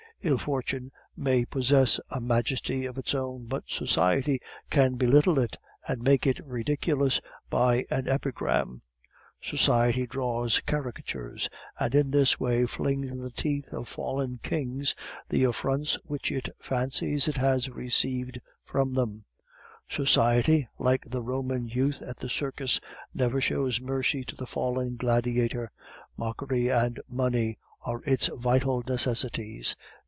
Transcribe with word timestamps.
Ill 0.23 0.37
fortune 0.37 0.91
may 1.17 1.43
possess 1.45 1.99
a 2.11 2.21
majesty 2.21 2.85
of 2.85 2.95
its 2.95 3.15
own, 3.15 3.43
but 3.47 3.63
society 3.67 4.39
can 4.69 4.93
belittle 4.93 5.39
it 5.39 5.57
and 5.87 5.99
make 6.03 6.27
it 6.27 6.39
ridiculous 6.45 7.19
by 7.49 7.83
an 7.89 8.07
epigram. 8.07 8.83
Society 9.41 10.05
draws 10.05 10.59
caricatures, 10.61 11.49
and 11.79 11.95
in 11.95 12.11
this 12.11 12.39
way 12.39 12.67
flings 12.67 13.11
in 13.11 13.17
the 13.19 13.31
teeth 13.31 13.73
of 13.73 13.87
fallen 13.87 14.39
kings 14.43 14.93
the 15.29 15.43
affronts 15.43 15.95
which 16.03 16.31
it 16.31 16.49
fancies 16.59 17.27
it 17.27 17.37
has 17.37 17.67
received 17.71 18.39
from 18.63 18.93
them; 18.93 19.25
society, 19.89 20.67
like 20.77 21.01
the 21.05 21.23
Roman 21.23 21.67
youth 21.67 21.99
at 22.03 22.17
the 22.17 22.29
circus, 22.29 22.79
never 23.11 23.41
shows 23.41 23.81
mercy 23.81 24.23
to 24.25 24.35
the 24.35 24.45
fallen 24.45 24.97
gladiator; 24.97 25.71
mockery 26.15 26.67
and 26.67 26.99
money 27.09 27.57
are 27.81 28.03
its 28.05 28.27
vital 28.35 28.83
necessities. 28.87 29.75